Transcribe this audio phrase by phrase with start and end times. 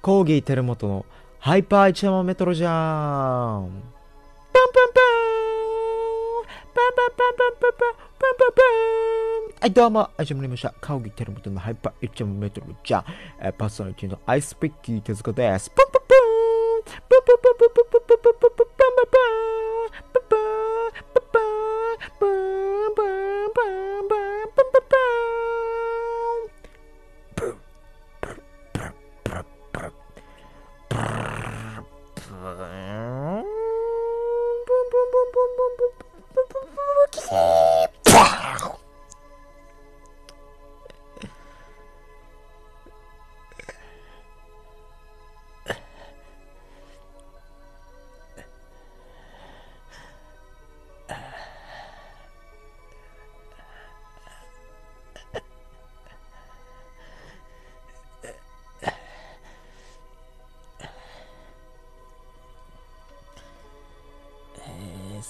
[0.00, 1.04] コーギーテルモトの
[1.40, 3.82] ハイパー一マメトロじゃーん。
[4.52, 5.04] パンパンパン
[6.72, 10.72] パンパンパンパンパンパンパンパンパンはい、どうも、始まりました。
[10.80, 13.48] コーギー輝元のハイパー一山メトロじゃーン。
[13.48, 15.68] え、パーソナリティのアイスピッキー手塚です。
[15.70, 16.18] パンパンパン
[16.84, 19.18] パンパンパンパンパンパンパンパンパンパンパ
[19.54, 19.57] ン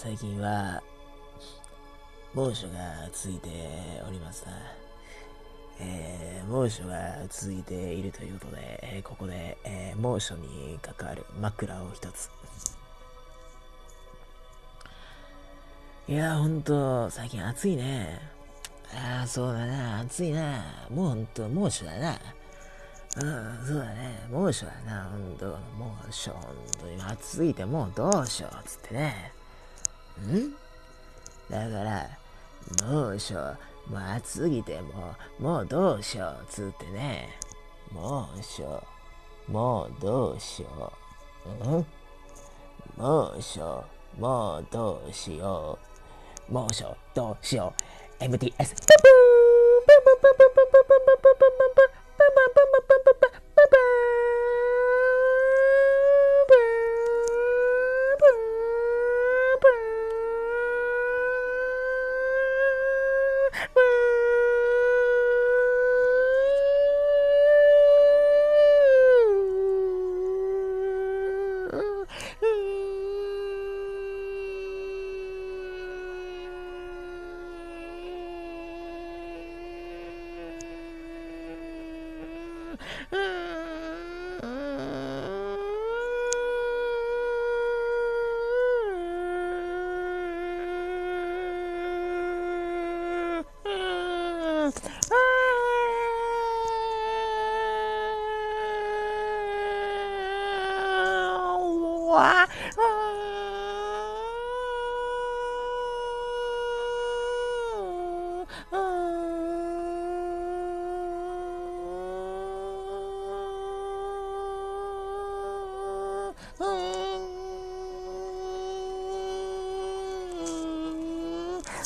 [0.08, 0.82] 最近は
[2.32, 3.50] 猛暑が続いて
[4.08, 4.52] おりますな。
[5.80, 6.96] えー、猛暑が
[7.28, 12.30] 続いているということで、えー、ここで、えー、猛暑に関わる枕を一つ。
[16.08, 18.18] いやー、ほんと、最近暑いね。
[18.94, 20.88] ああ、そうだな、暑いな。
[20.88, 22.12] もうほんと、猛暑だな。
[22.12, 24.26] うん、そうだね。
[24.30, 25.58] 猛暑だな、ほんと。
[25.78, 26.42] 猛暑、ほん
[26.80, 29.37] とに暑いてもうどうしよう、つってね。
[31.50, 32.08] だから、
[32.86, 33.34] 猛暑、
[33.88, 37.28] もう暑すぎてもう、もうどうしよう、つってね。
[37.92, 38.82] 猛暑、
[39.46, 40.92] もうどうしよ
[41.62, 41.78] う。
[41.78, 41.86] ん
[42.96, 43.84] 猛暑、
[44.18, 45.78] もうどうしよ
[46.50, 46.52] う。
[46.52, 47.72] 猛暑、どうしよ
[48.20, 48.24] う。
[48.24, 48.74] MTS。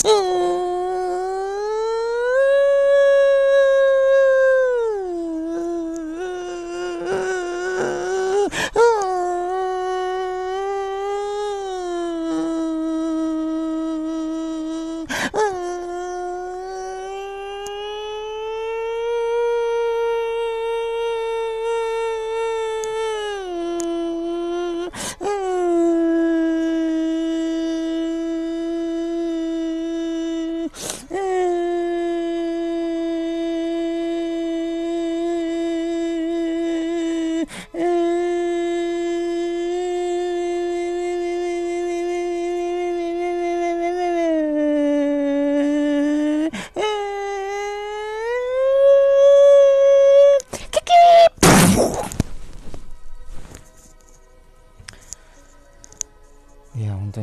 [0.06, 0.48] Ooh.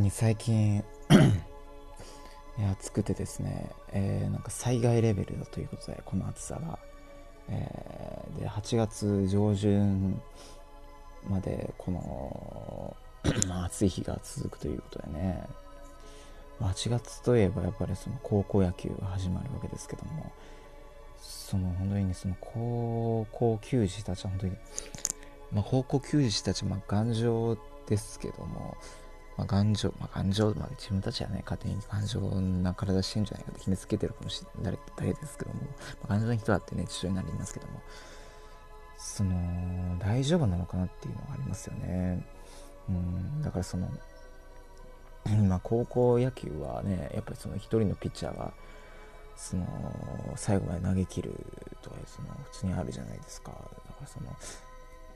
[0.09, 0.84] 最近
[2.72, 6.80] 暑くてですね、えー、なんか災害レベルだということでこの暑さが、
[7.50, 10.22] えー、で8月上旬
[11.30, 12.95] までこの、
[13.66, 15.44] 暑い日が続くということでね。
[16.62, 20.30] 8月といえばやっぱりその高校野球が始まるわけですけども
[21.18, 24.57] その本当にその高校球児たちは本当に
[25.51, 27.57] まあ、高校球児たちまあ頑丈
[27.88, 28.78] ですけども
[29.39, 37.81] まあ、頑丈、まあ、頑丈、まあ、自分たちはね、勝手に頑丈な体してるんじゃないかって決めつけてるかもしれない、誰ですけども、まあ、頑丈な人だってね、父親になりますけども、
[38.97, 42.25] その、大丈夫なのかなっていうのがありますよね。
[42.89, 43.89] うん、だからその、
[45.25, 48.51] 今、高校野球はね、やっぱりその一人のピッチャーが、
[49.38, 49.65] その、
[50.36, 51.33] 最後まで投げ切る
[51.81, 53.51] とか、その、普通にあるじゃないですか。
[53.51, 53.69] だか
[54.01, 54.36] らその、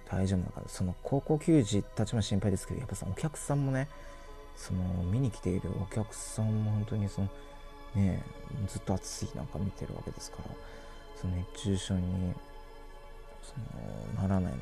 [0.10, 3.88] 大丈夫なのかその高校球児たちも心配ですけどやっぱそのお客さんもね
[4.56, 7.30] その見に来ているお客さんも本当にその
[7.96, 8.22] ね
[8.68, 10.44] ずっと暑い中見てるわけですから
[11.20, 12.34] その熱中症に
[13.42, 13.54] そ
[14.18, 14.54] のならない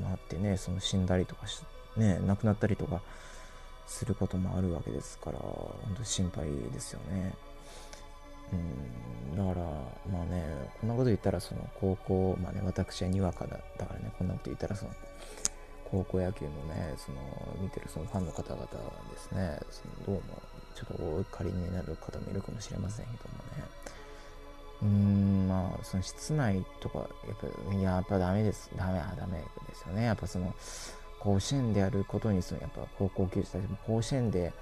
[0.00, 1.62] のなってねその死んだりとかし
[1.96, 3.00] ね亡くなったりとか
[3.86, 7.34] することもあるわけですから本当に心配ですよね。
[8.52, 9.66] うん、だから
[10.12, 14.90] まあねこんなこと言ったらその高校まあね私はにわかだだからねこんなこと言ったらその
[15.90, 17.18] 高校野球のねその
[17.60, 18.66] 見てるそのファンの方々は
[19.10, 20.40] ですねそのどうも
[20.74, 23.90] ちょっとお怒りになる方もいるかもしれませんけどもね。
[24.82, 27.08] うーんまあその室内とかやっ
[27.70, 28.70] ぱやっぱダメです。
[28.76, 29.44] ダメはダメで
[29.74, 30.04] すよね。
[30.04, 30.54] やっぱその
[31.18, 34.52] 甲子園でやることにそのやっぱ高校球児たちも甲子園で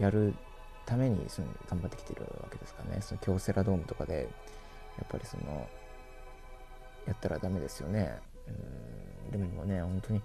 [0.00, 0.34] やる
[0.84, 3.02] ためにその頑張ってきてるわけですからね。
[3.02, 4.28] その京セラドームとかで
[4.96, 5.68] やっぱりその
[7.06, 8.18] やったらダメですよね。
[8.48, 10.22] うんでもね本当に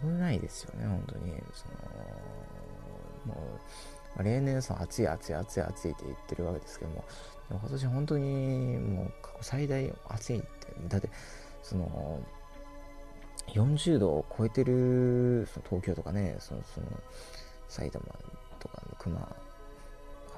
[0.00, 1.32] 危ないですよね本当に。
[1.52, 1.66] そ
[3.28, 3.42] のも
[4.18, 7.04] う例年その暑い暑い暑い暑いって言ってるわけですけども
[7.48, 10.46] でも今年本当にもう過去最大暑いって。
[10.88, 11.10] だって
[11.62, 12.20] その
[13.48, 16.86] 40度を超えてるその東京とかねそのその
[17.68, 18.04] 埼玉
[18.58, 19.20] とか熊あ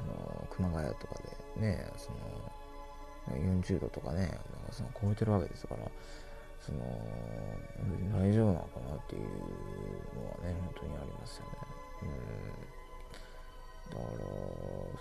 [0.02, 1.14] の熊谷とか
[1.56, 2.18] でねその
[3.60, 4.38] 40度とかねなんか
[4.72, 5.84] その超えてるわけですから。
[6.68, 11.52] その大丈夫なのかなっていうのはね本当にありますよね。
[12.02, 12.68] うん。
[13.90, 14.18] だから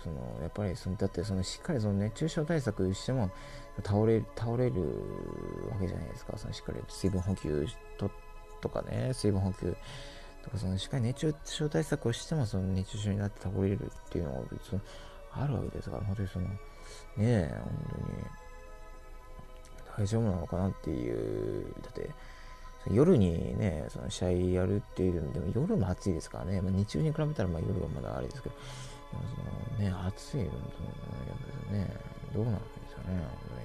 [0.02, 3.30] そのやっぱりそのだってそのしっかりその熱中症対策しても
[3.84, 4.80] 倒れ倒れる
[5.70, 6.38] わけじゃないですか。
[6.38, 7.66] そのしっかり水分補給
[7.98, 8.10] と
[8.62, 9.76] とかね水分補給
[10.42, 14.80] とかそのしっかり熱中症対策をしてもその熱中症になって倒れるっていうのが別に
[15.32, 16.56] あるわけですから本当にそのね
[17.18, 18.47] え本当に。
[19.98, 21.66] 大丈夫なのかなっていう。
[21.82, 22.10] だって
[22.90, 28.54] 夜にねその試合やるっていうのでも夜も暑いですからね、まあ、日中に比べたらまあ夜はまだあれですけど。
[29.08, 29.24] その
[29.78, 30.60] ね暑いのとや
[31.72, 32.18] っね。
[32.34, 33.62] どうなるんですよね本当に、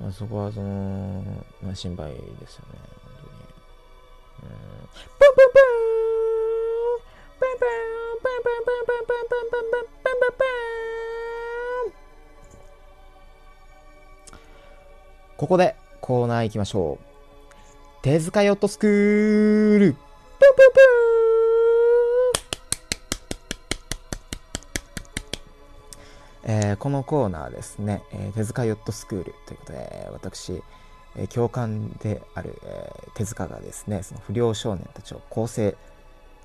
[0.00, 0.06] うん。
[0.06, 1.22] まあ、そこはその、
[1.62, 2.78] まあ、心配ですよね。
[3.02, 3.38] 本当に、
[4.42, 5.76] うん、パンパンパン
[7.38, 10.95] パンパンパンパンパンパンパンパンパンパンパンパン
[15.36, 17.04] ここでコーナー行きましょう。
[18.02, 30.62] 手塚ヨットスクールプンプンプーえーこのコーナーですね、えー手塚ヨットスクールということで、私、
[31.16, 35.76] えー教官である、えー手塚がですね、その不良少年たちを構成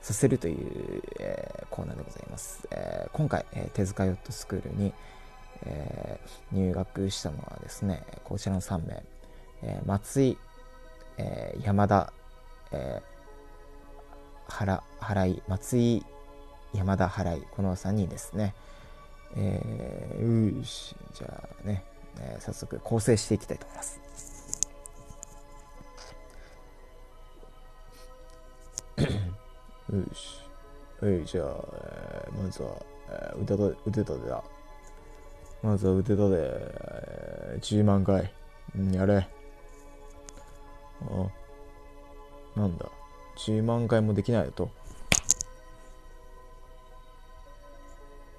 [0.02, 2.68] させるという、えーコーナーでございます。
[2.72, 4.94] えー今回、えー手塚ヨットスクールに、
[5.66, 9.04] えー入学したのはですね、こちらの3名、
[9.64, 10.38] えー松井、
[11.18, 12.12] えー山田、
[12.72, 13.12] えー
[14.48, 16.06] 原原井、松井、
[16.74, 18.54] 山田、原井、この3人ですね。
[19.38, 21.84] えー、うし、じゃあね、
[22.20, 24.00] えー早速構成していきたいと思います。
[29.02, 30.42] よし。
[31.02, 32.70] はい、じゃあ、えーまずは、
[33.10, 34.44] えー腕と腕立てだ。
[35.62, 38.32] まずは腕立て、えー10万回。
[38.76, 39.28] うん、やれ。
[42.56, 42.86] あ、なんだ。
[43.38, 44.70] 10万回もできないと。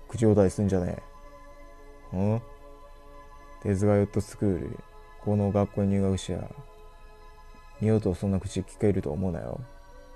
[0.09, 1.03] 口答えすんじゃね
[2.13, 2.17] え。
[2.17, 2.43] うん？
[3.63, 4.79] 手塚ヨットスクール、
[5.25, 6.51] この学校に入学しや、
[7.81, 9.61] 二度とそんな口聞けると思うなよ。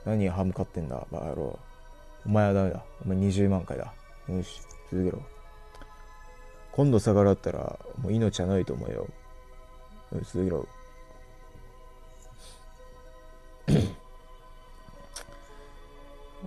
[0.04, 1.58] 何歯向かってんだ、バカ野郎。
[2.26, 2.84] お前はダメだ。
[3.04, 3.92] お前20万回だ。
[4.28, 5.35] よし、続けろ。
[6.76, 9.06] 今度逆らったら、もう命はないと思うよ。
[10.24, 10.68] 続けろ。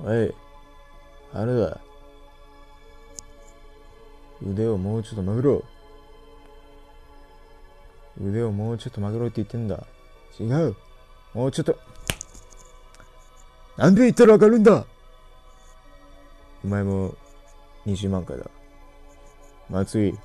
[0.06, 0.36] おい、
[1.34, 1.82] あれだ。
[4.48, 5.64] 腕をもうちょっと曲げろ。
[8.22, 9.84] 腕をもうちょっと曲げろって言ってんだ。
[10.40, 10.76] 違う。
[11.34, 11.76] もうちょっと。
[13.78, 14.86] なんで言ったらわかるんだ
[16.64, 17.16] お前も
[17.88, 18.46] 20万回だ。
[19.70, 20.18] 松井、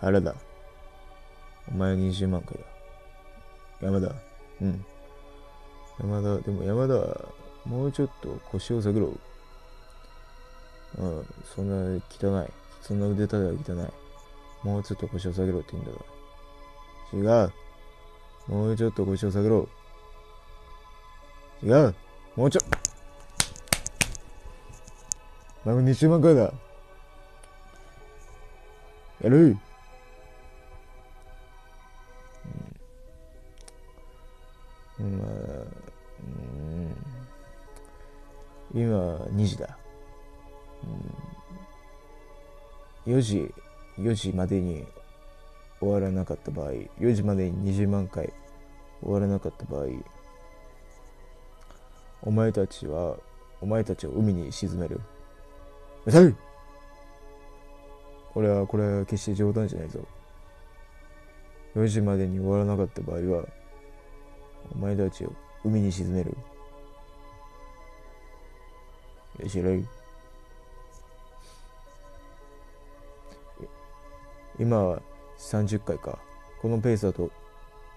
[0.00, 0.34] 原田。
[1.68, 2.60] お前は20万回だ。
[3.80, 4.14] 山田。
[4.60, 4.84] うん。
[6.00, 7.28] 山田、でも山田は
[7.64, 9.12] もうちょっと腰を下げろ。
[10.98, 12.52] うん、そんな汚い。
[12.80, 14.66] そんな腕立ては汚い。
[14.66, 17.42] もうちょっと腰を下げろって言うんだが。
[17.42, 17.52] 違う。
[18.52, 19.68] もうちょっと腰を下げろ。
[21.62, 21.94] 違う。
[22.36, 22.60] もうちょ。
[25.64, 26.52] お前も20万回だ。
[29.22, 29.56] やる。
[34.98, 35.18] うん。
[35.18, 35.28] まあ、
[38.74, 39.78] うん、今2時だ、
[43.06, 43.54] うん、4時
[43.98, 44.84] 4時までに
[45.80, 48.32] 終わらなかった場合4時までに20万回
[49.02, 49.86] 終わらなかった場合
[52.22, 53.16] お前たちは
[53.60, 55.00] お前たちを海に沈める。
[56.04, 56.12] うる。
[56.12, 56.51] さい
[58.34, 60.00] 俺はこれは決して冗談じゃないぞ。
[61.74, 63.46] 4時までに終わらなかった場合は
[64.74, 65.32] お前たちを
[65.64, 66.36] 海に沈める。
[69.40, 69.84] よしろい
[74.58, 75.02] 今は
[75.38, 76.18] 30回か。
[76.60, 77.30] このペースだと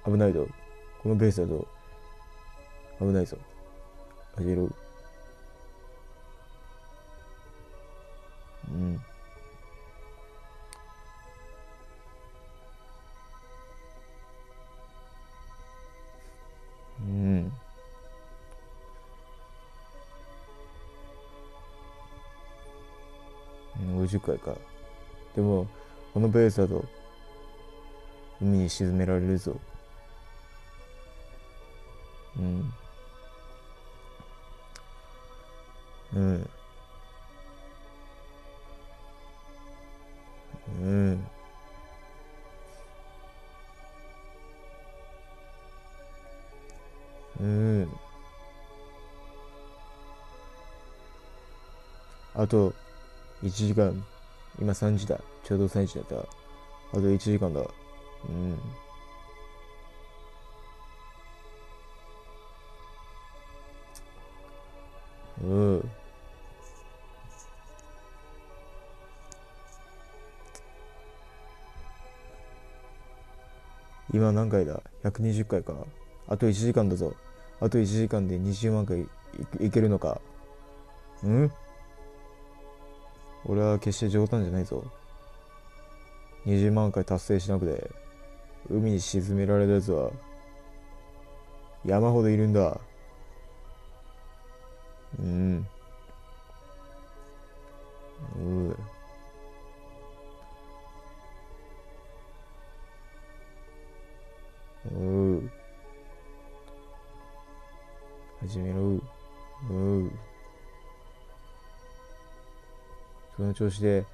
[0.06, 0.48] 危ないぞ。
[1.04, 1.68] このペースだと
[3.00, 3.38] 危ないぞ。
[4.36, 4.76] 始めろう
[8.72, 9.00] うん。
[24.16, 24.56] うん50回か
[25.36, 25.68] でも
[26.14, 26.86] このペースだと
[28.42, 29.56] 海に沈められるぞ。
[32.38, 32.74] うん。
[36.14, 36.50] うん。
[40.82, 41.28] うん。
[47.40, 47.90] うん。
[52.34, 52.74] あと
[53.46, 54.04] 1時間
[54.60, 56.26] 今3時だちょうど3時だったあ
[56.94, 58.60] と1時間だうん
[65.44, 65.48] う
[65.78, 65.90] ん
[74.14, 75.74] 今何回だ ?120 回か。
[76.28, 77.14] あと1時間だぞ。
[77.60, 79.06] あと1時間で20万回
[79.60, 80.22] いけるのか。
[81.24, 81.52] うん？
[83.48, 84.84] 俺は決して冗談じゃないぞ。
[86.46, 87.90] 20万回達成しなくて、
[88.70, 90.12] 海に沈められたやつは、
[91.86, 92.80] 山ほどいるんだ。
[95.20, 95.68] うん。
[98.38, 98.76] う
[104.94, 105.52] おう。
[108.42, 109.00] 始めろ。
[109.70, 110.12] おう。
[113.36, 114.06] その調子で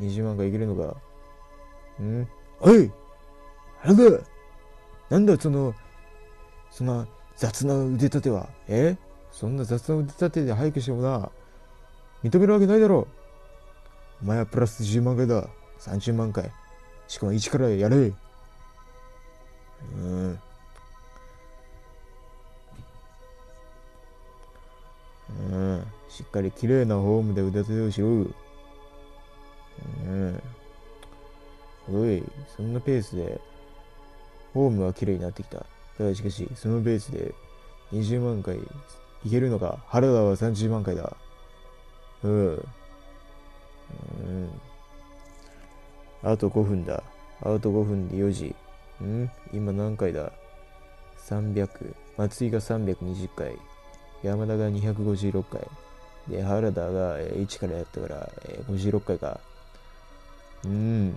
[0.00, 0.96] 20万がいけるのか
[2.02, 2.26] ん？
[2.60, 2.90] おい
[3.84, 4.04] なんだ
[5.08, 5.74] なんだその、
[6.70, 8.96] そんな雑な腕立てはえ？
[9.32, 11.30] そんな雑な腕立てで早くしてもな、
[12.22, 13.08] 認めるわけないだろ
[14.22, 15.48] うお前はプラス10万回だ。
[15.78, 16.52] 30万回。
[17.08, 18.12] しかも1からやれ。
[19.96, 20.38] うん。
[25.30, 25.86] うん。
[26.08, 28.26] しっかり綺麗なフォームで腕立てをしろ。
[30.06, 30.42] うん。
[31.92, 32.22] おい、
[32.56, 33.40] そんなペースで、
[34.52, 35.64] フォームは綺麗になってきた。
[35.96, 37.34] ただしかし、そのペースで
[37.92, 38.56] 20万回
[39.24, 39.78] いけるのか？
[39.86, 41.16] 原田は30万回だ。
[42.22, 42.32] うん。
[42.54, 42.58] う
[44.22, 44.60] ん。
[46.22, 47.02] あと5分だ。
[47.40, 48.54] あと5分で4時。
[49.02, 49.30] ん？
[49.52, 50.32] 今何回だ
[51.28, 51.94] ?300。
[52.16, 53.58] 松井が320回。
[54.22, 55.66] 山田が256回。
[56.28, 58.30] で、原田が1からやったから、
[58.68, 59.40] 56回か。
[60.64, 61.16] うん。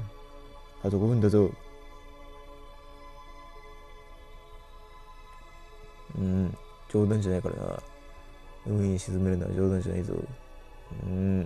[0.83, 1.51] あと5分だぞ。
[6.17, 6.57] うん。
[6.89, 7.83] 冗談じゃないからな。
[8.65, 10.13] 海に沈めるのは冗談じゃないぞ。
[11.05, 11.41] うん。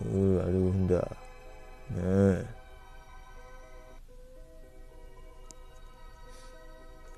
[0.00, 0.94] うー、あと5分だ。
[0.94, 1.06] ね
[1.96, 2.46] え。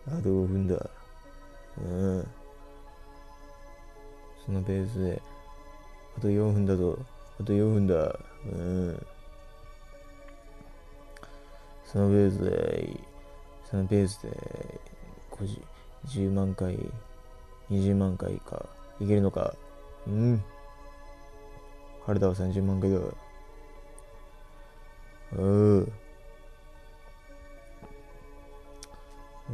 [0.06, 0.90] あと5分だ。
[1.78, 2.26] うん。
[4.44, 5.22] そのペースで、
[6.16, 6.98] あと4分だぞ。
[7.40, 8.18] あと4分だ。
[8.46, 9.06] うん。
[11.84, 13.00] そのペースで、
[13.70, 14.80] そのペースで、
[16.06, 16.78] 10万回、
[17.70, 18.66] 20万回か、
[19.00, 19.54] いけるのか。
[20.06, 20.42] うん。
[22.06, 22.98] 原田は30万回だ。
[25.36, 25.92] うん。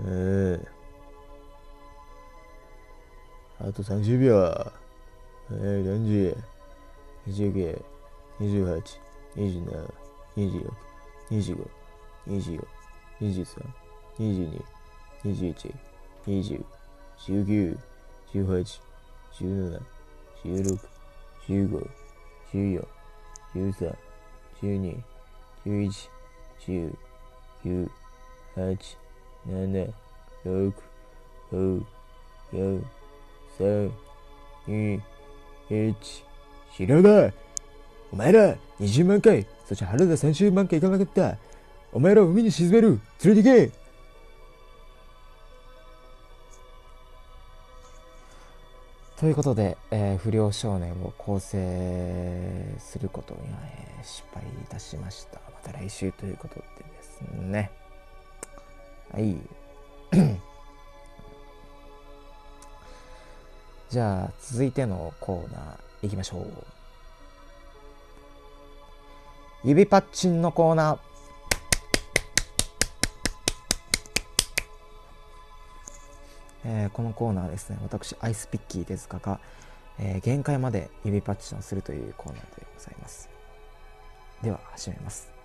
[0.07, 0.81] ええ
[3.61, 4.73] あと30秒。
[5.51, 6.50] えー、何時？
[7.27, 7.85] え40、29、
[8.41, 9.01] 28、
[9.37, 9.93] 27、
[10.37, 10.73] 26、
[11.31, 11.69] 25、
[12.27, 12.65] 24、
[13.21, 13.75] 23、
[14.19, 14.63] 22、
[15.25, 15.75] 21、
[16.27, 16.65] 20、
[17.19, 17.79] 19、
[18.33, 18.81] 18、
[19.33, 19.81] 17、
[20.45, 20.79] 16、
[21.47, 21.89] 15、
[22.53, 22.87] 14、
[23.55, 23.97] 13、
[24.63, 25.03] 12、
[25.67, 26.11] 11、
[26.59, 26.97] 10、
[27.63, 27.91] 9、
[28.57, 28.97] 8、
[29.47, 29.93] 7、
[30.45, 30.73] 6、
[31.53, 31.85] 5、
[32.53, 32.83] 4、
[33.59, 33.93] 3、
[34.67, 35.01] 2、
[35.69, 36.30] 1。
[36.77, 37.35] 知らない
[38.13, 41.37] お前ら20万回、そして原田30万回いかなかった。
[41.93, 43.81] お前らを海に沈める連れて行け
[49.21, 55.41] ということで、えー、不良少年を構成することに、えー、失敗いたしました。
[55.47, 57.71] また来週ということでですね。
[59.13, 59.37] はい。
[63.91, 66.47] じゃあ、続いてのコーナーいきましょう。
[69.63, 70.99] 指パッチンのコーナー。
[76.65, 79.41] えー、このコーナーですね、私、アイスピッキーですが、
[79.99, 83.29] えー、限界まで指パッチンをするというコーナーでございます。
[84.43, 85.40] では、始めます。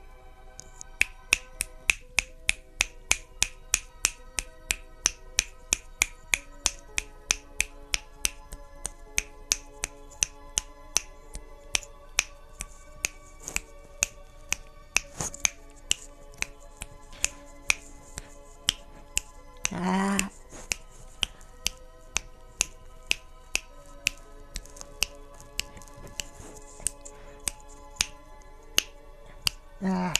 [29.84, 30.14] Ah.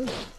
[0.00, 0.29] Ooh.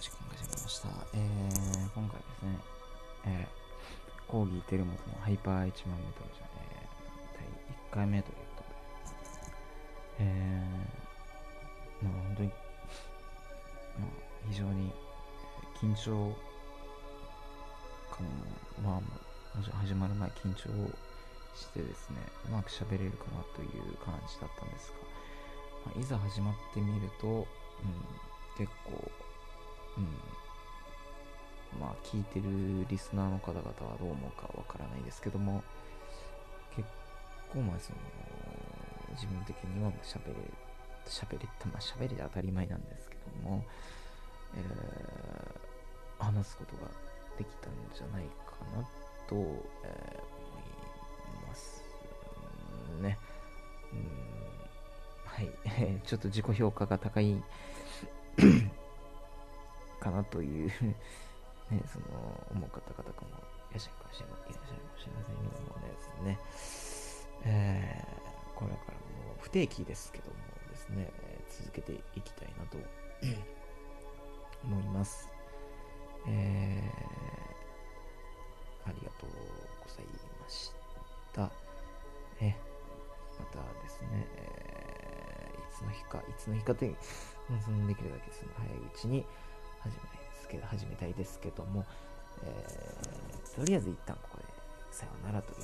[0.00, 0.88] ディングトークの時間が始まりました。
[1.12, 2.56] えー、今回ですね、
[3.26, 6.88] えー、コーギーテルモトのハイパー1万メートルじゃ、え、
[7.36, 8.70] 第1回目ということ
[10.16, 14.10] で、えー、まあ本当に、まあ
[14.48, 14.90] 非常に
[15.76, 16.32] 緊張
[18.10, 18.24] 感
[18.82, 19.02] も、ま
[19.60, 20.88] あ、始まる前緊張を
[21.54, 22.16] してですね、
[22.48, 24.92] うまく喋れるかなという感じだったんです
[25.84, 27.44] が、まあ、いざ始まってみると、うん、
[28.56, 29.10] 結構、
[29.96, 35.62] うん、まあ聞いてるリスナーの方々はどう思うかわからないですけども、
[36.74, 36.88] 結
[37.52, 37.98] 構まあその、
[39.14, 40.34] 自分的には喋れ、
[41.06, 43.64] 喋れた、まあ喋れて当たり前なんですけども、
[44.56, 46.90] えー、話すことが
[47.38, 48.82] できたんじゃないかな
[49.28, 49.36] と、
[49.84, 50.40] えー
[53.00, 53.18] ね。
[53.92, 54.00] うん、
[55.24, 55.50] はい。
[56.04, 57.42] ちょっと自己評価が高い
[60.00, 60.68] かなという
[61.70, 62.06] ね、その、
[62.50, 63.38] 思う方々も
[63.70, 66.38] いらっしゃるかもしれません、いらっしゃるかもしれませんけどもねですね、
[67.44, 70.36] えー、これからも不定期ですけども
[70.68, 71.10] ですね、
[71.48, 72.78] 続けていきたいなと
[74.64, 75.28] 思います。
[76.26, 79.30] えー、ありがとう
[79.82, 80.04] ござい
[80.42, 80.72] まし
[81.32, 81.50] た。
[82.40, 82.54] え
[83.38, 86.96] またですね、えー、いつの日か、いつの日かという、
[87.86, 89.24] できるだけその早いうちに
[89.82, 91.84] 始めたいですけど、始めたいですけども、
[92.42, 94.44] えー、とりあえず一旦ここで
[94.90, 95.62] さようならというこ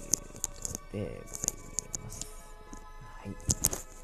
[0.90, 2.26] とでございます。
[3.18, 3.95] はい。